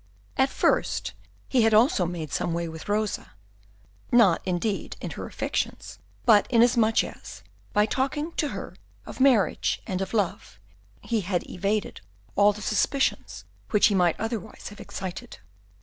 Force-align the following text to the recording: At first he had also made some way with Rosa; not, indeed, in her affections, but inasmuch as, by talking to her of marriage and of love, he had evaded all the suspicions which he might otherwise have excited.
At 0.35 0.49
first 0.49 1.13
he 1.47 1.61
had 1.61 1.75
also 1.75 2.07
made 2.07 2.31
some 2.33 2.55
way 2.55 2.67
with 2.67 2.89
Rosa; 2.89 3.33
not, 4.11 4.41
indeed, 4.45 4.97
in 4.99 5.11
her 5.11 5.27
affections, 5.27 5.99
but 6.25 6.47
inasmuch 6.49 7.03
as, 7.03 7.43
by 7.71 7.85
talking 7.85 8.31
to 8.31 8.47
her 8.47 8.75
of 9.05 9.19
marriage 9.19 9.79
and 9.85 10.01
of 10.01 10.15
love, 10.15 10.59
he 11.03 11.21
had 11.21 11.47
evaded 11.47 12.01
all 12.35 12.51
the 12.51 12.63
suspicions 12.63 13.45
which 13.69 13.85
he 13.89 13.93
might 13.93 14.19
otherwise 14.19 14.69
have 14.69 14.79
excited. 14.81 15.37